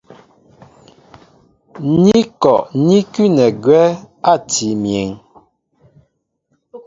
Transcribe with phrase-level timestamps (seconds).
[2.03, 2.53] Ni kɔ
[2.85, 3.83] ní kʉ́nɛ agwɛ́
[4.31, 5.09] átii myéŋ.